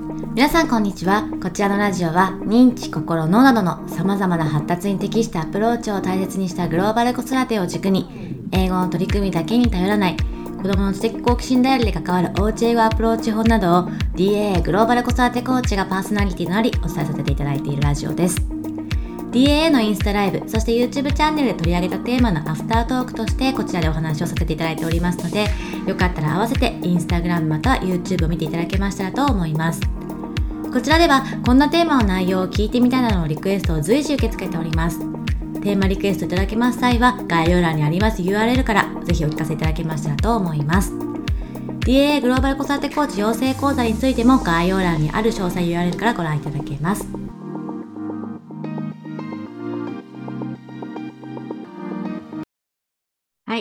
[0.00, 1.28] 皆さんこんにちは。
[1.42, 8.08] こちらのラジオは認知心脳などのさまざまな発達に適したアプローチを大切にしたグローバル子育てを軸に
[8.50, 13.82] 英語の取り組みだけに頼らない子どもの知的好奇心ダイヤルで関わるおうち英語アプローチ法などを
[14.14, 18.59] DAA グローバル子育てコーチがパーソナリティとなりお伝えさせていただいているラジオです。
[19.30, 25.46] DAA のインスタライブ、そして YouTube チャンネルで取り上げたテーマのアフタートークとしてこちらでお話をさせていただいておりますので、
[25.86, 29.80] よかったら合わせて Instagram または YouTube を見ていただけましたらと思います。
[30.72, 34.98] こちらではこんなテーマの内容を聞いてみたいなどのリクエストを随時受け付けております。
[35.60, 40.92] テーマリクエストいただけます際は概要欄にあります URL からぜひお聞かせいただけましたらと思います。
[41.80, 47.06] DAA グローバル子育てコーチ養成講座についても概要欄にある詳細 URL からご覧いただけます。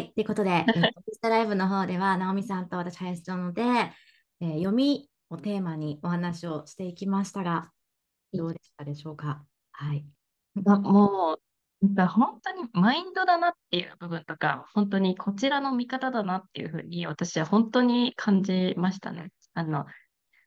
[0.08, 3.64] ということで、 インスタライブの方では、直美さんと私、林なので、
[4.42, 7.72] えー、読みをテーマにお話をしていきましたが、
[8.34, 9.44] どうでしたでしょうか？
[9.72, 10.06] はい。
[10.56, 11.40] もう、
[12.08, 19.32] 本当にマインドだなっていう部分とか、本当にこちらの見方だなっていうふうに、私は本当に感じましたね。
[19.54, 19.86] あの、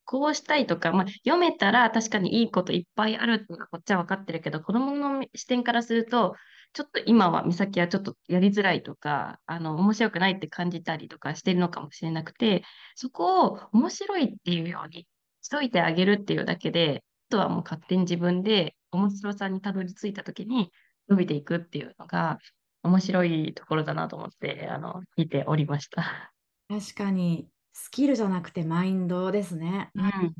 [0.04, 6.34] こうしたいとか、まあ、読めたら確かにいいこといっぱいあるってこっちは分かってるけど、子供の視点からすると、
[6.72, 15.06] ちょっと今は美咲はちょっとやりづらいとか、あの、面白くないって感じたりとかしてるのかもしれなくて、そこを面白いっていうように
[15.42, 20.70] しといてあげるっていうだけで、あとはもう勝手に自分で面白さにたどり着いた時に
[21.08, 22.38] 伸びていくっていうのが
[22.82, 26.32] 面白いところだなと思って、あの、聞いておりました。
[26.68, 29.90] 確かに、スキルじゃなくてマインドですね。
[29.94, 30.04] うん。
[30.04, 30.32] うん、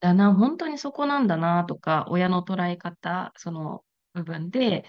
[0.00, 4.84] だな、本当にそこなんだなとか、親の捉え方、その部分で、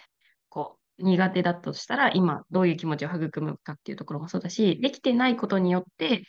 [0.53, 6.21] こう、苦手だとしたら、今、どういう気持ちを育むかっていうところもそうだし、できてないことによって、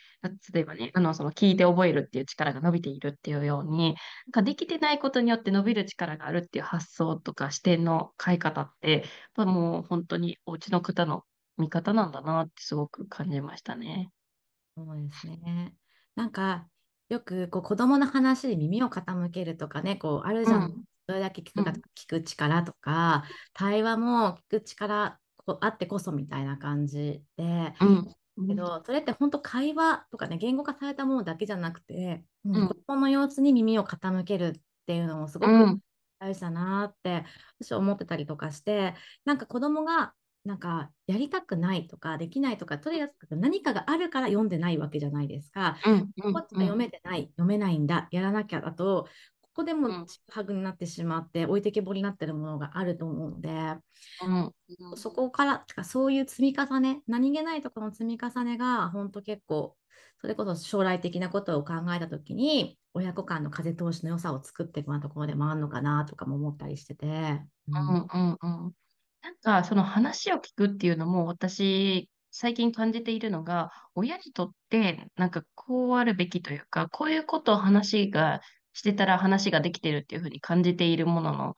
[0.51, 9.05] 例えばね、あの、その聞いて覚えるっていう力が伸びているっていうように、なんかできてないことによって伸びる力があるっていう発想とか視点の変え方って、
[9.37, 11.21] もう本当にお家の方の
[11.57, 14.09] 見方なんだなってすごく感じましたね。
[14.75, 15.75] そうですね。
[16.15, 16.67] なんか、
[17.09, 23.23] よくこう子供の話で耳を傾けるとかね、こうあるじゃんそれだけ聞くか、聞く力とか、
[23.53, 25.19] 対話も聞く力
[25.59, 35.79] あってこそみたいな感じで、うん、けどそれって本当会話とかね言語化されたものだけじゃなくて、うん、の様子に耳を傾けるっていうのもすごく
[36.19, 37.23] 大事だなって
[37.59, 40.13] 私は思ってたりとかしてなんか子供が
[40.45, 45.77] なんかやりたくないとかできないとかとりあえず何かがあるから読んでないわけじゃないですか。
[45.85, 46.11] うん。
[46.23, 49.07] うん、こっちが読めてない、読めないんだやらなきゃだと
[49.55, 59.75] こでもちぐはぐになってしまって、置いてけぼりになってるものがあると思うので、うん、そこからかそういう積み重ね何気ないところの積み重ねが本当結構
[60.19, 67.05] それこそ将来的なことを考えた時に親子間の風通しの良さを作っていくようなところでもあるのかなとかも思ったりしてて。
[67.67, 68.73] うんうんうん。
[69.21, 78.41] なんかその話を聞くっていうのも私最近感じているのが親にとってなんかこうあるべきというかこういうことを話が
[78.75, 81.55] してたら話ができてるっていうふうに感じているものの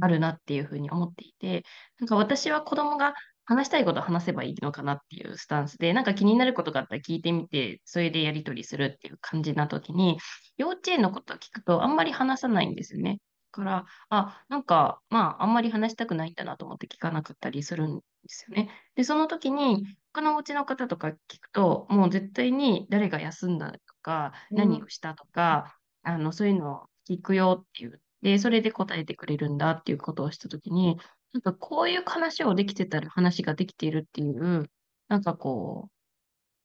[0.00, 1.64] あるなっていうふうに思っていて、
[1.98, 3.12] なんか私は子供が
[3.44, 10.18] 話したいことを話せばいいのかなっていうスタンスで、なんか気になることがあったら聞いてみて、それでやり取りするっていう感じな時に、
[10.56, 13.18] 幼稚園のことを聞くとあんまり話さないんですよね。
[13.50, 18.70] から、あ、なんか、まあ、あんまり話したくないんだなと思って聞かなかったりするんですよね。
[18.94, 28.00] で、その時に、他のお家の方とか聞くと、もう絶対に誰が休んだとか、何をしたとか、あの、そういうのを聞くよっていう。
[28.22, 30.98] で、それで答えてくれるんだっていうことをしたときに、
[31.32, 34.70] なんかこういう話をできてたら話ができているっていう、
[35.08, 35.90] なんかこ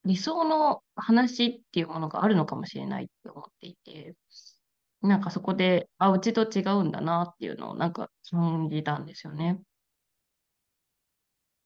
[0.03, 4.15] う、理想の話っていうものがあるのかもしれないって思っていて、
[5.01, 9.61] なんかそこで、あ、うちと違うんだなっていうのをなんか感じたんですよね。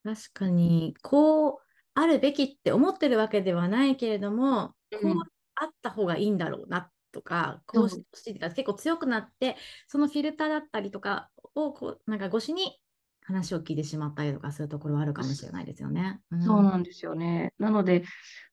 [0.03, 1.57] 確かに、こう
[1.93, 5.13] あるべきって思ってるわけではないけれども、こう
[5.55, 9.57] あった方がいいんだろうなとか、こうしてほしいとか、結構強くなって、
[9.87, 12.79] そのフィルターだったりとかをこうなんか越しに
[13.29, 16.19] 話を聞いてしまったりとかするところはあるかもしれないですよね。
[16.31, 17.53] うん、そうなんですよね。
[17.59, 18.03] なので、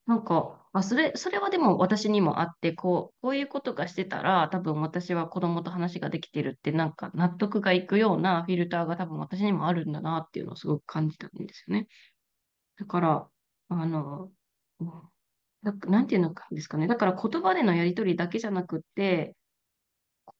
[0.06, 11.88] なんか、あそれ、それはでも私にもあって、こう、こういうことがしてたら、多分私は子供と話ができてるって、なんか納得がいくようなフィルターが多分私にもあるんだなっていうのをすごく感じたんですよね。
[12.78, 13.28] だから、
[13.70, 14.30] あの、
[15.72, 16.86] なんていうのかですかね。
[16.86, 19.36] だから言葉でのやりとりだけじゃなくて、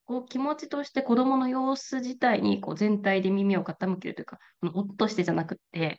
[0.07, 5.99] こう気持ちとして子供の様子自体にこう全体で耳を傾けるというか、このおっとしてじゃなくて、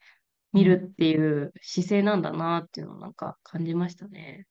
[0.54, 4.46] 見るっていう姿勢なんだなっていうのをなんか感じましたね。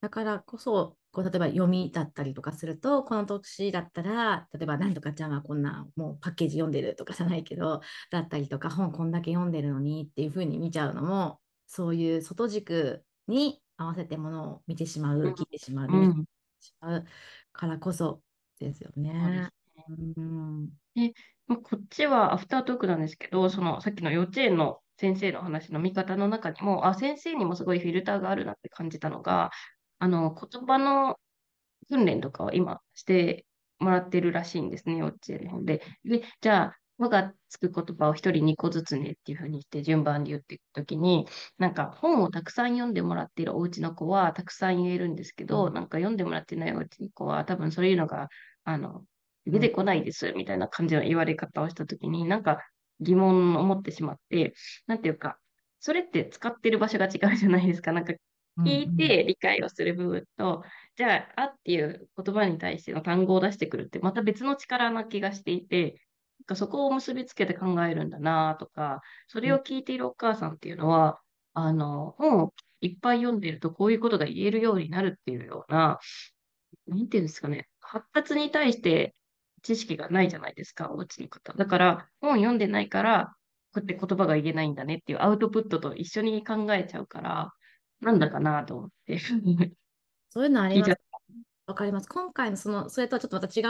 [0.00, 16.08] だからこそこう例えば読みだったりとかすると、この年だったら、例えばなんとかちゃんはこんなもうパッケージ読んでるとかじゃないけど、だったりとか、本こんだけ読んでるのにっていうふうに見ちゃうのも、そういう外軸に合わせてものを見てしまう、聞いてしまう、うん。
[16.08, 16.30] 見て
[16.60, 17.04] しまう
[17.52, 18.20] からこそ
[18.58, 19.48] ですよね。
[19.88, 20.66] うん。
[20.94, 21.14] で、
[21.46, 29.50] まあ、こっちはアフタートークなんですけど、そのさっきの幼稚園の先生の話の見方の中にも、あ、先生にもすごいフィルターがあるなって感じたのが、
[30.00, 31.18] あの、言葉の
[31.88, 33.46] 訓練とかを今して
[33.78, 35.82] もらってるらしいんですね、幼稚園の方で。
[36.04, 41.26] で、じゃあ、和がつく言葉を一人二個ずつねっていうふうにして順番で言っていくときに、
[41.58, 48.28] なんか本をたくさん読んでもらっているお家の子はたくさん言えるんですけど、なんか読んでもらってないお家の子は多分そういうのが、
[48.64, 49.04] あの、
[49.46, 52.58] 出てこないですみたいな感じの言われ方をしたときに、なんか
[53.00, 54.54] 疑問を持ってしまって、
[54.86, 55.38] なんていうか、
[55.80, 57.92] それって使ってる場所が違うじゃないですか。
[57.92, 58.12] なんか
[58.64, 60.62] 聞いて理解をする部分と、
[60.96, 66.00] じゃあ、あっていう言葉に対しての単語を出してくるって、また別の力な気がしていて、
[66.54, 71.20] そこを結びつけて考えるんだなとか、それを聞いているお母さんっていうのは、
[71.54, 75.98] あの、本をいっぱい読んでいるとこういうことが言えるようになるっていうような、
[76.86, 79.14] なんていうんですかね、発達に対して
[79.62, 81.52] 知識がないじゃないですか、お家の方。
[81.54, 83.34] だから、本読んでないから、
[83.72, 87.52] こうやって言葉が言えないんだねっていうアウトプットと一緒に考えちゃうから、
[88.00, 89.18] なんだかなと思って。
[90.30, 90.96] そういうのあります。
[91.66, 92.08] わかります。
[92.08, 93.62] 今回のその、それとはちょっとまた違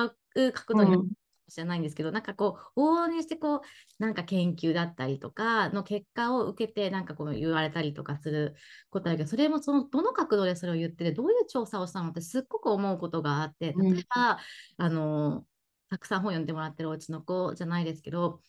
[0.47, 0.85] う角た。
[0.85, 1.09] 度に。
[1.49, 3.61] もしれないんですけど、なんかこう、往々にしてこう、
[3.99, 8.55] なんか研究だったりとかの結果を受けて、なんかこう言われたりとかする
[8.91, 14.39] ことだけど、それもその、どの角度でそれを言ってて、どういう調査をしたのってすっごく思うことがあって、うん例えば、
[14.77, 15.47] あの、
[15.91, 18.41] たくさん本読んでもらってるお家の子じゃないですけど、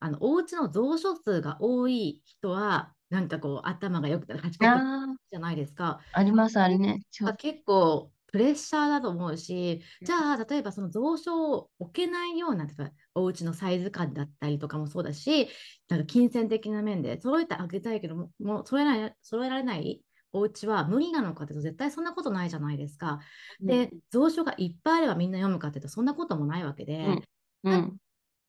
[0.00, 6.00] あの、お家の蔵書数が多い人は、なんかこう、頭が良くて賢くああ、じゃないですか。
[6.12, 7.02] あります、あれね。
[7.38, 15.48] 結構プレッシャーだと思うし、じゃあ、例えばその蔵書を置けないような、例えばお家のサイズ感だったりとかもそうだし、
[15.88, 20.02] なんか金銭的な面で揃えてあげたいけども、もう揃えない、揃えられない
[20.32, 23.20] お家は無理なのかってと絶対そんなことないじゃないですか。
[23.60, 27.22] で、蔵書がいっぱいあればみんな読むかってとそんなこともないわけで、
[27.64, 27.96] うん、うん、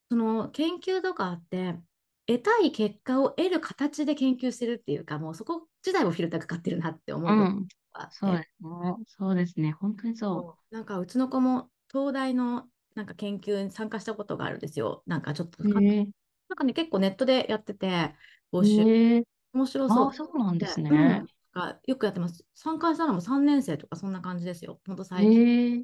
[0.10, 1.80] その研究とかあって、
[2.28, 7.32] 得たい結果を得る形で研究してるっていうか、もうそこ自体もフィルターかかってるなって思う。
[7.32, 7.68] うん。
[8.00, 8.16] があって。
[8.18, 8.96] そうですね。
[9.07, 9.72] そうですね。
[9.74, 15.04] 本当にそそうなんかうちの子も東大のなんか研究に参加したことがあるんですよ。
[15.06, 16.06] なんかちょっと、え、
[16.50, 18.16] なんかね、結構ネットでやってて、
[18.51, 19.24] 募集、へえ。
[19.54, 21.24] 面白そうああ、そうなんですで、うん、ね。
[21.54, 22.46] なんかよくやってます。
[22.56, 24.80] 参加したのも3年生とかそんな感じですよ。
[24.86, 25.84] ほんと最近。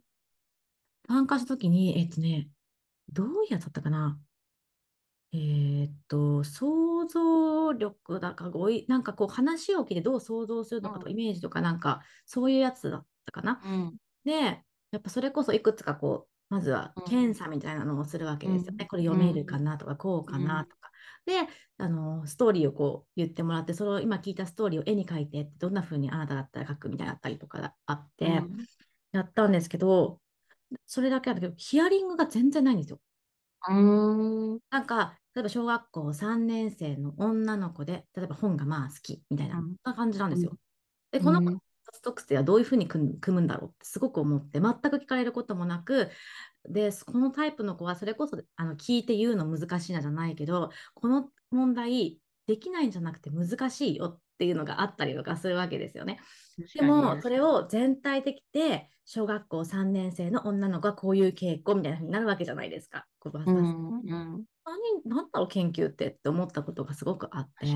[1.08, 2.50] 参加したときに、えっとね、
[3.10, 4.20] どういうやつだったかな。
[5.36, 13.62] えーっと、想像力だかごい、なんかこう話を聞いてどう想像するのかとか、イメージとかなんかそういうやつだったかな。
[13.64, 14.32] うん、で、
[14.92, 18.84] やっぱそれこそいくつかこう、まずはうん検査みたいなのをするわけですよね。
[18.84, 20.92] うんこれ読めるかなとか、こうかなとか。
[21.26, 21.34] で、
[21.78, 28.66] あの、ストーリーをこう言ってもらって、それを今聞いたストーリーを絵に描いてって、どんな風にあなただったら描くみたいなのあったりとかがあって、うん。
[29.12, 30.22] やったんですけど、
[30.88, 33.00] それだけだけど、ヒアリングが全然ないんですよ。
[33.68, 40.58] うーん、なんか、例えば小学校3年生の女の子で、例えば本がまあ好きみたいな、な感じなんですよ。
[41.12, 41.60] で、うんこの子の
[42.02, 46.10] 特性はどういうふうに組むんだろうってすごく思って、全く聞かれることもなく、
[46.70, 56.20] で、このタイプの子はそれこそあの聞いて言うの難しいなじゃないけど、この問題できないんじゃなくて難しいよっていうのがあったりとかするわけですよね。
[56.74, 63.06] でも、それを全体的で、小学校3年生の女の子はこういう傾向みたいなふうになるわけじゃないですか。
[63.20, 64.46] こうう何、ん、うん。
[65.06, 67.68] なんだろう、研究ってって思ったことがすごくあって。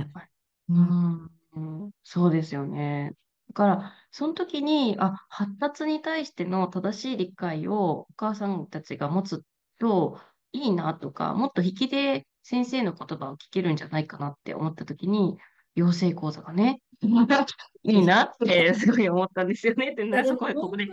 [0.70, 3.14] うん、うんそうですよね。
[3.50, 9.44] だから、その時に、あ、発達に対しての正しい理解をお母さんたちが持つ
[9.80, 10.20] と
[10.52, 15.38] いいなとか、もっと引きで先生の言葉を聞けるんじゃないかなって思った時に、
[15.76, 16.82] 養成講座がね、
[17.84, 19.92] いいなってすごい思ったんですよね。
[19.92, 20.88] ってな、そこで、ここで。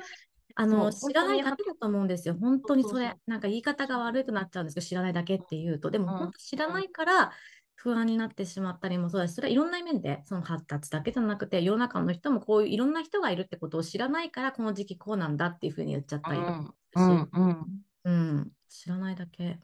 [0.58, 2.34] あの、知らないだけだと思うんですよ。
[2.34, 3.14] 本当にそれ。
[3.26, 7.32] なんか言い方が悪くなっちゃうんですけど、知らないだけっていうと、でもうん本当知らないから
[7.74, 17.66] 不安になってしまったりもそうだし、それはいろんな面で、その発達だけじゃなくて、世の中の人もこういういろんな人がいるってことを知らないから、この時期こうなんだっていうふうに言っちゃったりとかうし、ん、うん。
[18.04, 19.58] うん、知らないだけ。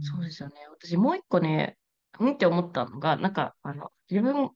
[0.00, 0.54] そうですよね。
[0.70, 1.76] 私もう一個ね、
[2.20, 4.50] うんって思ったのが、なんか、あの、自分、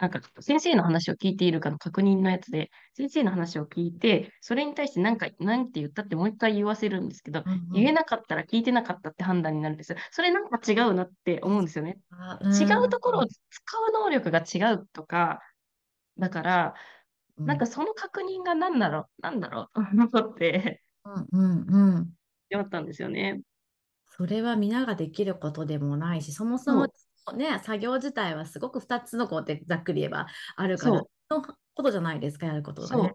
[0.00, 9.98] なんか、先生の話を聞いているかの確認のやつで、先生の話を聞いて、それに対して何か、何て言ったってもう一回言わせるんですけど、うんうん言えなかったら聞いてなかったって判断になるんですよ。
[10.10, 11.98] それなんか違うなって思うんですよね。
[12.10, 13.38] あ違うところを使
[13.88, 15.40] う能力が違うとか、
[16.18, 16.74] だから、
[17.36, 19.80] なんかうん、その確認が何だろう、なんだろう、と
[20.24, 22.10] 思ってうん、うん、うん。
[22.48, 23.42] やったんですよね。
[24.06, 26.88] それは皆ができることでもないし、そもそも
[27.34, 31.42] ね、作業自体はすごく2つのこうってざっくり言えばあるから、の
[31.74, 33.12] ことじゃないですか、やることがね。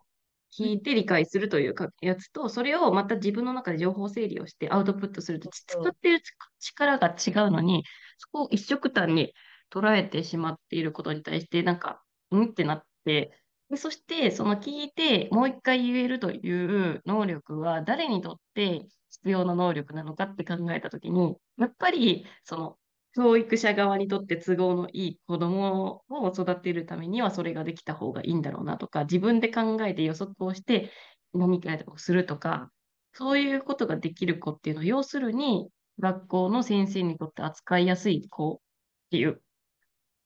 [0.57, 6.21] 聞いて理解するというかやつと、それをまた自分の中で情報整理をしてアウトプットすると、使っている
[6.59, 7.83] 力が違うのに、
[8.17, 9.33] そこを一緒くたに
[9.69, 13.37] 捉えてしまっていることに対して、なんか、うんってなって、
[13.69, 22.77] でそして、その聞いて、もう一回言えるという能力は、誰にとって必要な能力なのかって考えたときに、やっぱり、その、
[23.15, 30.91] 教育者側にとって都合のいい子供を育てるためにはそれができた方がいいんだろうなとか、自分で考えて予測をして
[31.33, 32.71] 何かをするとか、
[33.13, 35.69] そういうことができる子っていうのは、要するに
[35.99, 38.59] 学校の先生にとって扱いやすい子っ
[39.11, 39.41] ていう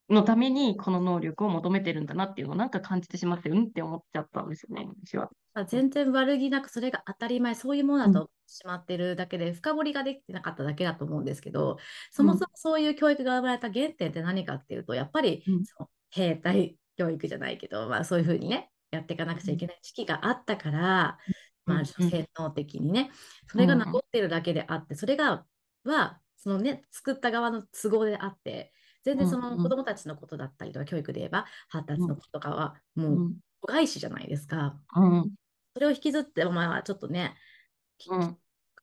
[0.10, 5.30] のためにこの能力を求めてるんだなっていうのをなんか感じてしまって、うんって思っちゃったんですよね、私は。
[5.54, 11.78] まあ全然悪気なく、それが当たり前、そういうものだうん、としまってるだけで、深掘りができてなかっただけだと思うんですけど、
[12.12, 21.18] そうん、もそもそういう教育が生まれた原点って何かっていうと、やっぱりうん、その兵隊教育じゃないけど、まあ、そういうふうにね、やっていかなくちゃいけない時期があったから、
[21.66, 23.12] まあ、うん、うん、洗脳的にね、
[23.48, 25.46] それがうん、うん、残ってるだけであって、それが、
[25.84, 28.74] は、そのね、作った側の都合であって、
[29.10, 34.80] 全然その子うん、供たちのことだったりとか、教育で言えば、発達うん、のこととかは、もう、うん、子外視じゃないですか。
[34.96, 35.32] うん、
[35.74, 37.36] それを引きずって、まあ、ちょっとね、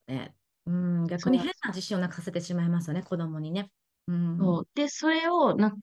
[0.08, 0.34] ね、
[0.66, 3.70] うん、逆に変な自信をなくさせてしまいますよね、子供にね。
[4.08, 4.38] うん。
[4.38, 4.68] そう。
[4.74, 5.78] で、それを、なんか、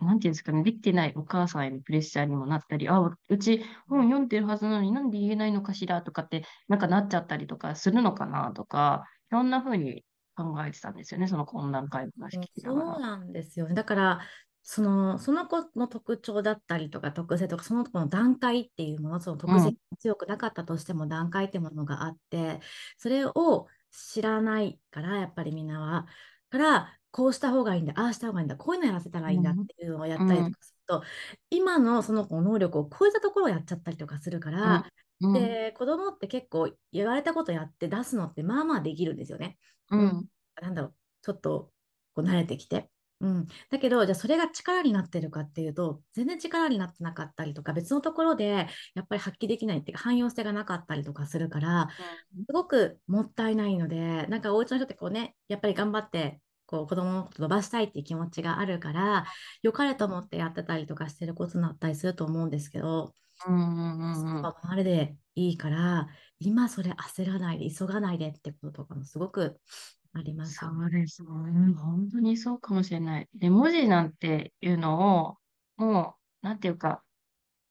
[0.00, 10.04] なんていうんですかね、できてないお母さんへのプレッシャーにもなったり、あ、うち本読んでるはずなのになんで言えないのかしらとかって、なんかなっちゃったりとかするのかなとか、いろんな風に
[10.36, 12.88] 考えてたんですよね、その懇談会の話聞うんきながら。
[12.94, 13.74] そうなんですよね。
[13.74, 14.20] だから、
[14.62, 22.60] その、その子の特徴だったりとか特性とか、その子の段階っていうもの、その特性がうん、強くなかったとしても段階ってものがあって、
[22.98, 26.06] それを知らないから、やっぱりみんなは。
[26.50, 31.02] から、こうした方がいいんだ、ああした方がいいんだ、こういうのやらせたらいいんだっうん、ていうのをやったりとうん、かすると、
[31.50, 34.88] 今のその子の能力を超えたところをやっちゃったりとかするかうん、ら、
[35.22, 39.56] うん、で、子供って結構言われたことやって出すのってまあまあできるんですよね。
[39.90, 40.00] うん。
[40.00, 40.28] うん、
[40.60, 41.72] なんだろう、ちょっと
[42.14, 42.90] こう慣れてきて。
[43.20, 43.46] うん。
[43.70, 51.88] だけど、じゃあそれが力になってるかっていうと、全然力になってなかったりとか、別のところでやっぱり発揮できないっていうか、汎用性がなかったりとかするから、
[52.46, 59.26] すごくもったいないので、なんかお家の人ってこうね、やっぱり頑張って、こう子供のこと伸ばしたいっていう気持ちがあるから、
[59.62, 63.14] 良かれと思ってやってたりとかしてることになったりすると思うんですけど、
[63.48, 66.08] うん、うん、うん、まあ、あれでいいから、
[66.38, 69.60] 今それ焦らないで、急がないでってこととかもすごく
[70.12, 70.86] ありますそよね。
[70.86, 71.28] うですね。
[71.74, 73.28] 本当にそうかもしれない。
[73.34, 75.36] で、文字なんていうのを、
[75.76, 77.02] もう、なんていうか、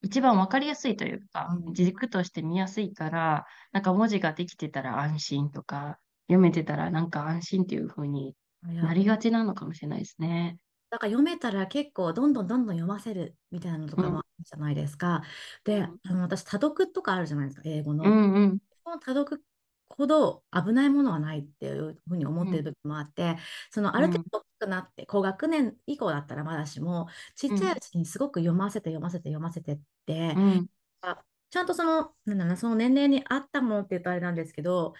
[0.01, 1.73] 一番わかりやすいというか、うん。
[1.73, 8.35] 軸として見やすいから、なんか文字ができてたら安心とか、読めてたらなんか安心っていう風に
[8.69, 10.57] いや、なりがちなのかもしれないですね。
[10.89, 15.23] だから読めたら結構どんどんどんどん読ませるみたいなのとうん、じゃないですか。
[15.63, 18.03] で、あうん、の私、多読とかあるじゃないですか、英語の。
[18.03, 19.43] うん、うん、この多読
[19.89, 23.37] ほど危ないものはないっていうふうに思ってる部分もあって、
[23.71, 30.67] そのある程うん、度大きくなって、高学年以降だったらまだしも、ちっうん、ちゃいうちにすごく読ませて読ませて読ませてって、うん、
[31.01, 34.93] あちゃんとその、なんだろうな、その年齢に合ったものって言うとあれなんですけど、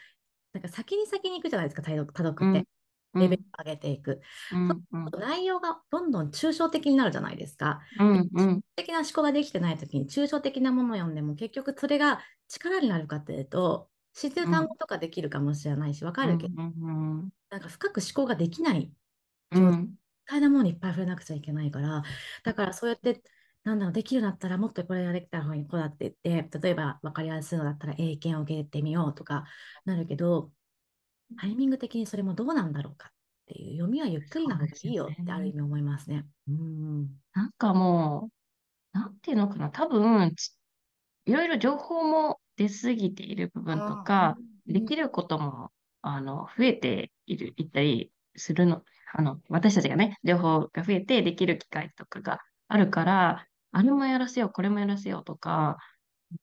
[0.53, 2.67] なんか先に先に行くじゃないですか、多読、多読って。
[3.13, 4.21] うん、うん、レベルを上げていく。
[4.53, 7.81] うん、うん、内容がどんどん抽象的になるじゃないですか。
[7.99, 18.91] うん、うん、象的な思考ができてないときに、抽象的なものを読んでも、結局それが力になるかっていうと、知ってる単語とかできるかもしれないし、わかうん、るけど、うん、なんか深く思考ができない
[19.51, 19.61] 状
[20.25, 22.03] 態なものにいっぱい触れなくちゃいけないから、
[22.43, 23.23] だからそうやって、
[23.63, 29.45] なんだろう、できるようになったらもっとこれができた方がいい子だって言って、例えば分かりやすいのだったら英検を受けてみようとか
[29.85, 30.51] なるけど、
[31.37, 33.11] タイミング的にそれもどうなんだろうかっ
[33.47, 35.47] ていう、読みはゆっくりな方がいいよよってあるね。
[35.47, 36.25] 意味思いますね。
[36.47, 37.21] うん。
[37.33, 38.29] なんかも
[38.95, 40.53] う、なんていうのかな、多分、ち
[41.25, 44.73] いろいろ情報も出過ぎている部分とあか、うん。
[44.73, 45.71] できることも、
[46.01, 48.83] あの、増えている、いったりするの、
[49.13, 55.77] あの、私たちがね、情報が増えてできる機会とかがあるから、あれもやらせよう、これもやらせようとか、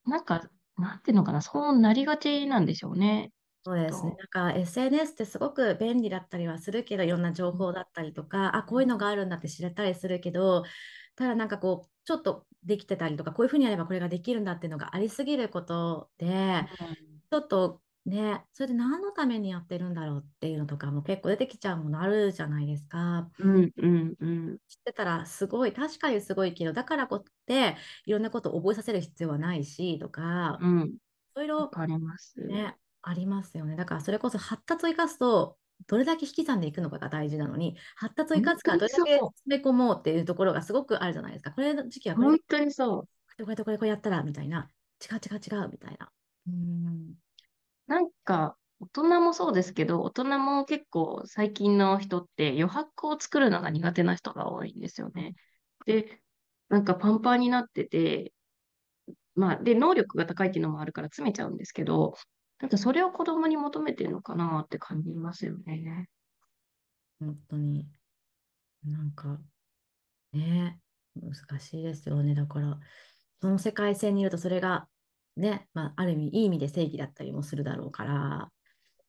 [0.07, 3.33] なんか、なんていうのかな、そうなりがちなんでしょうね、
[3.65, 4.13] そうですね。
[4.13, 4.17] と。
[4.17, 10.65] なんか SNS ってすごく便利だったりはするけど、いろんな情報だったりとか、あ、こういうのがあるんだって知れたりするけど、
[11.17, 16.67] ただなんかこう、ちょっとできてたりとか、こういうふうにやればこれができるんだっていうのがありすぎることで、うん、
[17.31, 23.31] ちょっとね、それで何のためにやってるんだろうっていうのとかも結構出てきちゃうものあるじゃないですか。
[23.39, 30.81] うんうんうん知ってたらすごい、確かにすごいけど、だからこそっていろんなことを覚えさせる必要はないしとか、うん。
[30.83, 30.95] い
[31.35, 32.41] ろいろわかります。
[32.41, 32.77] ね、
[33.09, 33.75] ありますよね。
[33.75, 41.53] だからそれこそ発達を生かすと、どれだけ引き算でいくのかが大事なのに、発達を生かすからどれだけ本詰め込もうっていうところがすごくあるじゃないですか。
[41.53, 43.07] これの時期はこれ本当にそ
[43.39, 43.45] う。
[43.45, 44.69] これとこれこれやったらみたいな、
[45.11, 46.11] 違う違う違うみたいな。
[46.49, 47.15] うん。
[47.87, 55.35] なんか、大人もそうですけど、大人も結構最近の人って余白を作るのが苦手な人が多いんですよね。
[55.87, 56.21] で、
[56.69, 58.33] なんかパンパンになってて、
[59.35, 62.15] まあ、で、能力が高いっていうのもあるから詰めちゃうんですけど、
[62.61, 66.09] なんかそれを子供に求めてるのかなって感じますよね。
[67.21, 67.89] 本当に、
[68.85, 69.41] なんか、
[70.33, 70.81] ね、
[71.17, 72.35] 難しいですよね。
[72.35, 72.79] だから、
[73.41, 74.89] その世界線にいるとそれが、
[75.37, 78.51] ね、まあ、ある意味、いい意味で正義だったりもするだろうから、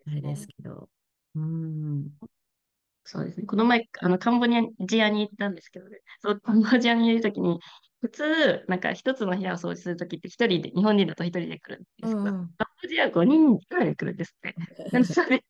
[0.06, 0.90] あれですけど。
[1.36, 2.10] うん。
[3.12, 3.48] そうですね。
[3.48, 5.98] この前、あの、カンボジアに行ったんですけどね。
[6.22, 7.60] そう、カンボジアにいるときに、
[8.02, 12.50] 普通、なんか一つの部屋を掃除するときって一人で、日本人だと一人で来るんですけど、うんうん。
[12.56, 14.54] カンボジア5人くらい来るんですって。
[14.92, 15.44] な のでそれ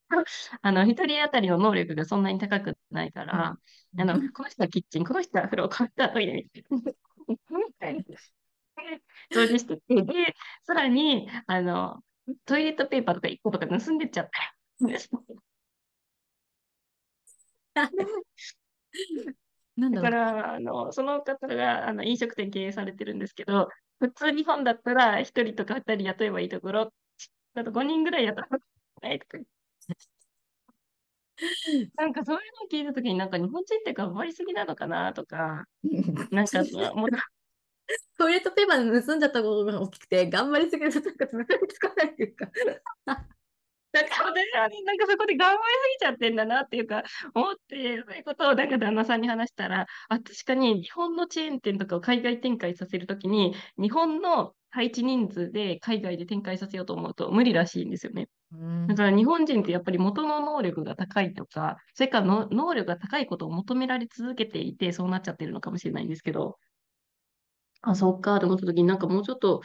[0.62, 3.58] あの、一人当たりの能力がそんなに高くないから、
[3.98, 6.48] あの、この人はキッチン、この人は風呂、この人はトイレみ
[7.78, 8.02] たいな。
[9.30, 12.02] 掃除してて、で、さらに、あの、
[12.46, 14.28] トイレットペーパーとか1個とか盗んでっちゃっ
[14.78, 15.10] たんです。
[15.12, 15.24] なん
[17.74, 17.90] だ。
[19.90, 26.92] だから、あの、その方が、あの、飲食店経営されてるんですけど、普通日本だったら、1人とか2人雇えばいいところ、
[27.54, 28.48] だと5人ぐらい雇わ
[29.02, 29.38] ないとか。
[31.96, 35.66] なんかそういうのを聞いたときに、なんか日本人って頑張りすぎなのかなとか、
[36.30, 36.62] なんか、
[36.94, 37.08] もう、
[38.18, 42.50] トイレットペーパー盗んじゃったことが大きくて、頑張りすぎるとなんか続かつかないっていうか。
[43.92, 47.02] なんか私はね、なんかそこで頑張りすぎちゃってんだなっていうか、
[47.34, 58.28] 思って、そういうことをなんか旦那さんに話したら、あ、確かに日本のチェーン店とかを海外展開させるときに、日本の配置人数で海外で展開させようと思うと無理らしいんですよね。
[58.52, 66.58] うんだから日本人ってやっぱり元の能力が高いとか、それからの能力が高いことを求められ続けていて、そうなっちゃってるのかもしれないんですけど、
[67.82, 69.62] あ、そっか、と思ったときになんかもうちょっと、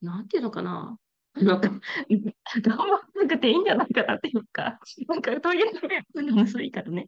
[0.00, 0.98] なんていうのかな。
[1.34, 1.70] なんか、
[2.62, 5.72] 頑張らなくていいんじゃないかなっていうか、なんか、という
[6.14, 7.06] のが薄いからね。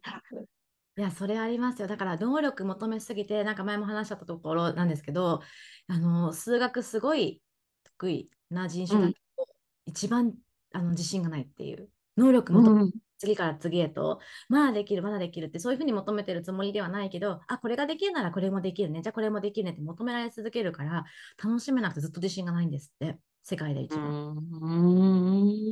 [0.97, 1.87] いや、それありますよ。
[1.87, 5.41] だから、能力求めすぎて、なんか前も話し合ったところなんですけど、
[5.87, 7.41] あの、数学すごい
[7.83, 9.45] 得意な人種だけど、
[9.85, 10.33] 一番
[10.73, 11.89] あの自信がないっていう。
[12.17, 21.05] 能力求めうん、次から次へと、まだできる、まだできるって、そういうふうに求めてるつもりではないけど、あ、これができるならこれもできるね、じゃあこれもできるねって求められ続けるから、
[21.41, 24.17] 楽しめなくてずっと自信がないんですって、世界で一う番。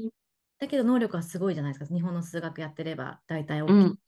[0.08, 0.10] ん、
[0.60, 1.94] だけど能力はすごいじゃないですか。
[1.94, 4.00] 日本の数学やってれば大体 OK うん、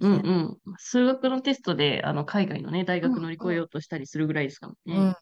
[0.00, 0.22] うん。
[0.22, 0.32] う
[0.74, 0.76] ん。
[0.78, 5.08] 数学のテストで、あの、海外のね、大うん学乗り越えようとしたりするぐらいですからね。
[5.08, 5.14] うん。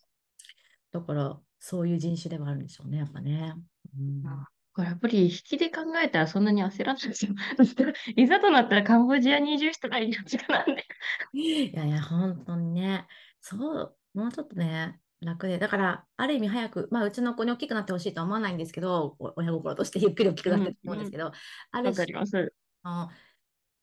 [0.92, 3.54] だから、そういう人種ではあるんでしょうね、やっぱね。
[3.98, 7.34] うんあこれやっぱり引きで考えたらそんなに焦らないですよ。
[8.16, 10.86] いざとなったらカンボジアに移住したらいいんじゃなんで。
[11.32, 13.06] いやいや、本当にね、
[13.40, 21.32] そう、もうちょっとね、楽で、だから、ある意味早く、まあ、うちの子に大きくなってほしいとは思わないんですけど、お親心としてゆっくり大きくなってると思うんですけど、
[21.70, 22.54] あるわかり種、ます。
[22.82, 23.08] あ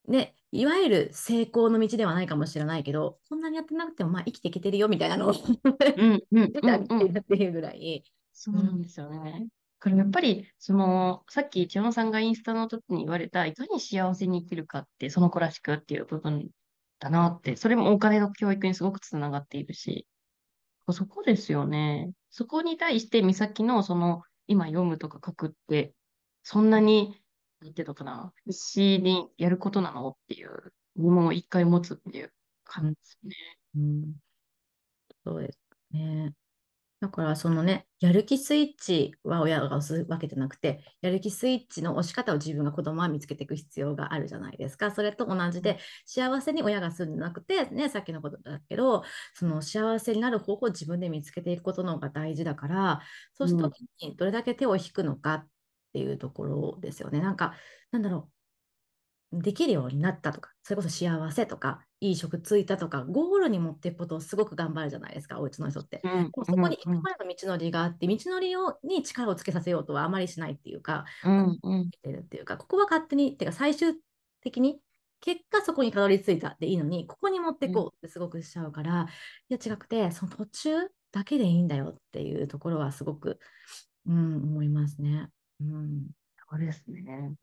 [0.08, 9.48] のね、いわゆる成功の道ではないかもしれないけど、こんなにやってなくても、まあ、生きていけてるよみたいなのをうん、うん、 出てあてるっていうぐらい、そうなんですよね。
[9.82, 16.50] これやっぱり、その、さっき千代さんがインスタの時に言われた、いかに幸せに生きるかって、その子らしくっていう部分
[17.00, 20.06] だなって、それもお金の教育にすごくつながっているし、
[20.94, 22.12] そこですよね。
[22.30, 25.96] そこに対して、美咲のその、今読むとか書くって、
[26.44, 27.22] そんなに、
[27.62, 33.36] なんていうのかな、必死にやることなのっていう疑問を一回持つっていう感じですね。
[33.76, 34.16] うん、
[35.26, 35.60] そうです
[35.92, 36.34] ね。
[37.02, 44.92] だから、そのね、やる気スイッチは親が押すわけじゃなくて、やる気スイッチの押し方を自分が子供は見つけていく必要があるじゃないですか。
[44.92, 53.00] それと同じで、幸せに親がするんじゃなくて、ね、さっきのことだけど、その幸せになる方法を自分で見つけていくことの方が大事だから、
[53.34, 55.48] そうした時にどれだけ手を引くのかっ
[55.94, 57.22] ていうところですよね。
[57.22, 57.54] なんか、
[57.92, 58.39] なんだろう。
[59.32, 66.02] できるようになったとか、それこそ幸せとか、いい職ついたとか、ゴールに持っていくことをすごく頑張るじゃないですか、お家の人って。
[66.04, 73.94] うん、でもそこに行うんく前の道のりがあって、道のりをに力をつけさせようとはあまりしないっていうか、うん、うん、てるっていうか、ここは勝手に、てか最終
[74.42, 74.82] 的に、
[75.22, 79.08] 結果そこにたどり着いたでいいのに、ここに持っていこうってすごくしちゃうから、
[79.50, 80.72] いや違くて、その途中
[81.12, 83.40] だけでいいんだよっていうところはすごく、
[84.08, 85.30] うん、思いますね。
[85.60, 86.08] うん。
[86.50, 87.34] そうですね。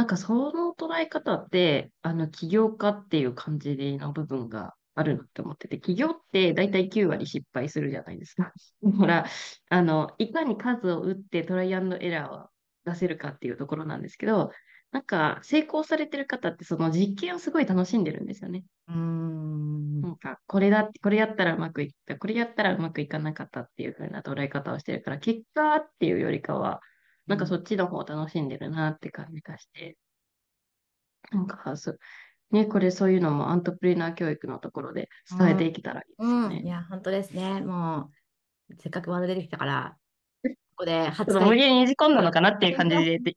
[0.00, 8.50] なんかその捉え方って、あの、起業家っていう感じの部分があるなって思ってて、起業って大体9割失敗するじゃないですか。
[8.82, 9.26] だから、
[9.68, 12.48] あの、いかに数を打ってトライアンドエラーを
[12.86, 14.52] 出せるかっていうところなんですけど、
[14.90, 18.64] なんか成功されてる方ってその実験をすごい楽しんでるんですよね。
[18.88, 20.00] うーん。
[20.00, 26.80] なんか、これだって、これやったらうまくいった、これやったらうまくいかなかったっていう風な捉え方をしてるから、結果っていうよりかは、
[27.30, 29.96] なんかそっちの方を楽しんでるなって感じがして、
[31.30, 31.98] なんか、そう、
[32.50, 36.52] ね、これそういうのもアントプレナー教育のところで伝えていけたらいいですようん。
[36.54, 36.70] いね。
[36.70, 37.60] や、本当ですね。
[37.60, 38.10] も
[38.68, 39.96] う、せっかくワード出てきたから、
[40.42, 43.36] ここでちょっ初回と無理やりねじ込んだのかなっていう感じで、で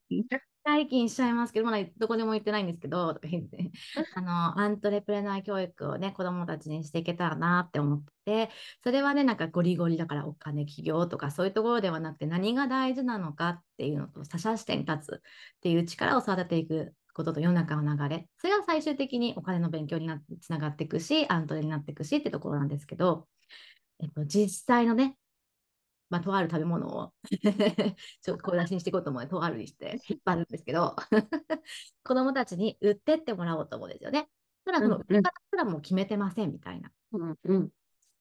[0.66, 3.72] 最近しちゃいますけど、まだどこでも言ってないんですけど、とか言って、
[4.16, 8.50] あの、アントレプレナー教育をね、子供たちにしていけたらなって思ってて、
[8.82, 15.20] それはね、なんかゴリゴリだからお金、企業とかそういうところではなくて、何が大事なのかっていうのと、他者視点に立つっ
[15.62, 23.28] ていう力を育てていくことと世の中の流れ、それが最終的にお金の勉強になつながっていくし、アントレになっていくしってところなんですけど、
[24.02, 25.18] えっと、実際のね、
[26.14, 27.12] まあ、とある食べ物を。
[28.22, 30.96] ちょっと声出しにしていこうと思うとあるにして 引っ張るんですけど。
[32.04, 34.30] 子供たちに売ってってもらおうと思うんですよね。
[34.64, 36.92] ただ、その売り方すらも決めてませんみたいな。
[37.14, 37.70] うんうん、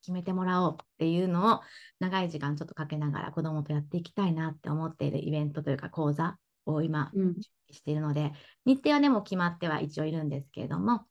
[0.00, 1.60] 決めてもらおうっていうのを
[1.98, 8.32] 長い時間ちょっとかけながら子供とやっていきたいなって思っているイベントというか講座を今、準備しているので、
[8.64, 11.06] 日程はね、もう決まっては一応いるんですけれども、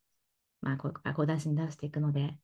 [0.62, 2.36] まあ、これからこう出しに出していくので、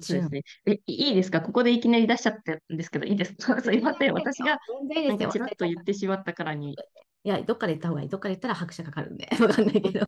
[0.00, 0.42] そうですね。
[0.66, 1.40] え、いいですか？
[1.40, 3.60] ここでいきなり出しちゃってるんですけど、いいですか？
[3.62, 4.12] すいません。
[4.12, 4.58] 私が、
[5.06, 6.72] なんかちらっと言ってしまったからに。
[6.72, 8.08] いや、どっかで言った方がいい。
[8.08, 10.06] どっかで言ったら拍車かかるんで、 わかんないけど。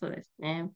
[0.00, 0.70] そうですね。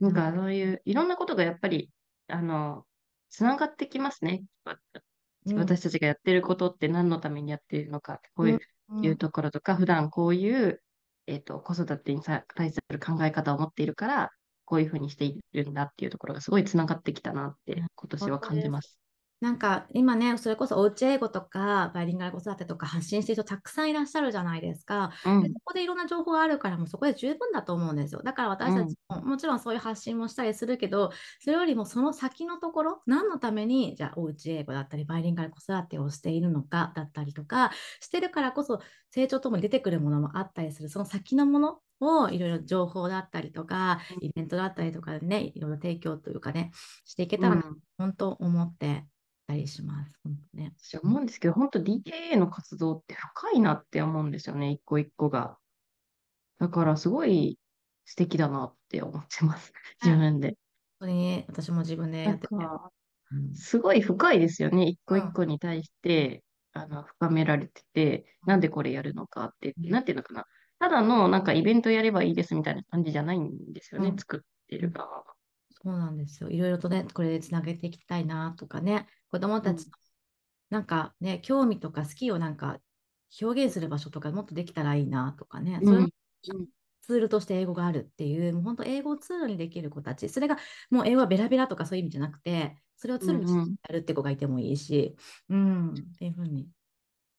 [0.00, 1.90] なんかそういう、いろんなことがやっぱり、
[2.28, 2.86] あの、
[3.28, 4.42] つながってきますね。
[5.54, 10.82] 私たちがやってることって何のためにやっているのか、こういうところとか、普段こういう、
[11.26, 14.30] えっ、と、子育てに対する考え方を持っているから、
[14.70, 18.96] こういうふうにしているんだっていうところがすごいつながってきたなって今年は感じます。
[19.40, 25.12] なんか今ね、それこそおうち英語とかバイリンガル子育てとか発信してる人たくさんいらっしゃるじゃないですか。
[25.24, 28.22] うん、でそこでいろんな情報があるからもうそこで十分だと思うんですよ。
[28.22, 38.80] だから私たちも、もちろんそういう発信もしたりするけど、それよりもその先のところ、何のためにじゃあおうち英語だったりバイリンガル子育てをしているのかだったりとか、してるからこそ
[39.10, 46.72] 成長ともに出てくるものもあったりする、その先のものをいろいろ情報だったりとか、イベントだったりとかでね、いろいろ提供というかね、
[47.04, 47.62] していけたら、
[47.98, 49.06] 本当思って
[49.46, 50.12] たりします。
[50.24, 50.74] 本当ね。
[50.78, 55.58] 私思うんですけど、本当 DKA の活動って深いなって思うんですよね、一個一個が。
[56.58, 57.58] だからすごい
[58.04, 60.56] 素敵だなって思ってます、 自分で。
[61.00, 62.54] 本当に私も自分でやってて。
[63.54, 66.42] すごい深いですよね、一個一個に対して、
[66.74, 70.46] うん、あの深められてて、なんでこれやるのかって、なんていうのかな。
[70.80, 75.24] ただのなんかイベントやればいいですみたいな感じじゃないんですよね、うん、作ってる側は。
[75.82, 76.50] そうなんですよ。
[76.50, 79.92] いろいろとね、これでつなげていきたいなとかね、子供たちの、
[80.70, 82.78] なんかね、興味とか好きをなんか
[83.40, 86.06] 表現する場所とかもっとできたらいいなとかね、それ
[87.02, 90.56] ツールとして英語があるっていう、もう本当英語をツールにできる子たち、それが
[90.90, 95.16] もう英語はベラベラとかそういう意味じゃなくて、それをツールにしてやるって子がいてもいいし、
[95.48, 96.68] うん、うん、っていうふうに。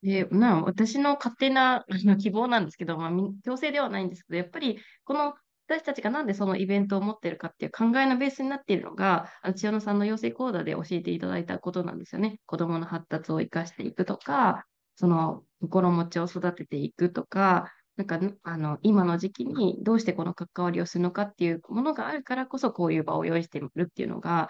[0.04, 1.86] で、な私の勝手な
[2.20, 3.12] 希望なんですけど、まあ、
[3.44, 5.34] 強制ではないんですけど、やっぱりこの
[5.68, 12.40] 私たちがなんでそのイベントを持ってるかっていう考えのベースになっているのが、あの千代野さんの養成講座で教えていただいたことなんですよね。
[12.46, 24.50] 子供の発達を生かしていくとか、その心持ちを育てていくとか、なんかあの今の時期にどうしてこの関わりをするのかっていうものがあるからこそこういう場を用意しているっていうのが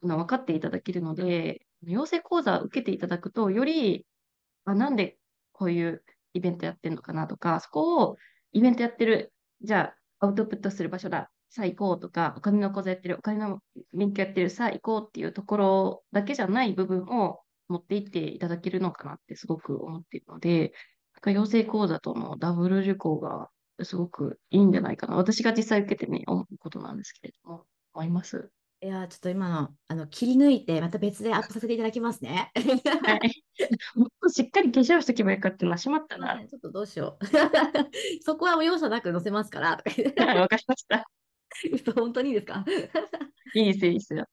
[0.00, 4.04] 分かっていただけるので、養成講座を受けていただくと、より
[4.66, 5.18] あなんで
[5.52, 8.16] こういうイベントやってるのかなとか、そこを
[8.52, 13.60] イベントやってる、じゃあアウトプットする場所だ、さあ行こうとか、お金の講座やってる、お金の
[13.94, 20.72] 勉強やってる、さあ行こうっていうところだけじゃない部分を持っていっていただけるのかなってすごく思っているので、
[21.24, 23.50] 養成講座とのダブル受講が
[23.82, 25.16] すごくいいんじゃないかな。
[25.16, 28.50] 私が実際受けてね、思うことなんですけれども、思います。
[28.82, 32.50] いや、ちょっと今の、あの、切り抜いて、また別でアップさせていただきますね。
[32.54, 33.44] はい。
[33.96, 36.46] もっとしっかり化粧しとけばよかったな、しまったな。
[36.46, 37.26] ちょっとどうしよう。
[38.22, 39.82] そこは容赦なく載せますから。
[40.18, 41.06] はい、わかりました。
[41.94, 42.64] 本当にいいですか？
[43.54, 44.26] いいですよ、いいですよ。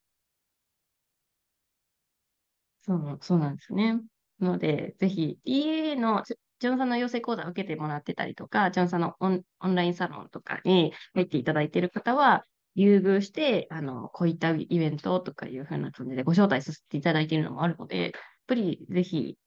[2.81, 4.01] そう、そうなんですね。
[4.39, 6.23] なので、ぜひ、EA の、
[6.59, 18.11] ジョンさんの養成講座を受けてもらってたりとか、ジョンさんのオンオンラインサロンとかに入っていただいている方は、優遇して、あの、こういったイベントとかいうふうな感じでご招待させていただいているのもあるので、やっ
[18.47, 19.37] ぱりぜひ、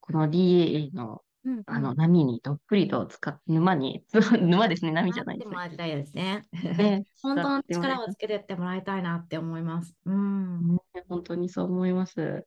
[0.00, 1.96] この DAA のうんうあの、ん。
[1.96, 4.04] 波にどっぷりと使っ、沼に、
[4.40, 5.56] 沼ですね、波じゃないですね。
[5.56, 6.42] もらいたいですね。
[6.76, 7.62] ね、 本当の。
[7.68, 9.96] 力をつけてってもらいたいなって思います。
[10.04, 10.74] うん。
[10.74, 12.46] ね本当にそう思います。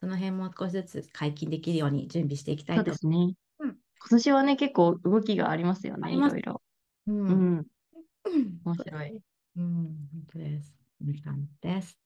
[0.00, 2.92] その辺も少しずつ解禁できるように準備していきたそういと。
[2.92, 3.34] ですね。
[3.58, 3.78] うん。
[4.00, 6.14] 今年はね、結構動きがありますよね。
[6.14, 6.62] いろいろ。
[7.06, 7.18] うん。
[7.18, 7.66] うん、うん
[8.64, 9.22] 面白い。
[9.56, 10.74] うん、本当です。
[10.98, 11.98] こんな感じです。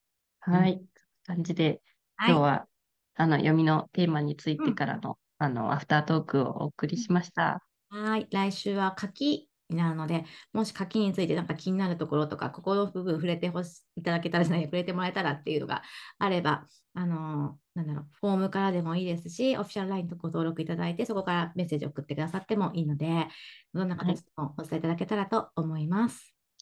[0.46, 0.54] うん。
[0.54, 0.84] はい。
[1.26, 1.82] 感じで、
[2.16, 2.32] はい。
[2.32, 2.68] 今日は、
[3.14, 4.66] あの、読みのテーマについうん。
[4.66, 7.64] てからの、あの、アフタートークをお送りしました。
[7.90, 8.28] はい。
[8.30, 15.82] 来週は書きになるので、もし書きについてなんか気になるところとか、ここの部分触れてほしいただけたらじゃない、触れてもらえたらっていうのが
[16.18, 23.28] あれば、あのーなんだろう、フォームからでもいいですし、オフィシャル LINE とご登録いただいて、そこからメッセージを送ってくださってもいいので、
[23.72, 24.16] どんなはい。
[24.16, 26.37] 形でもお伝えいただけたらと思います。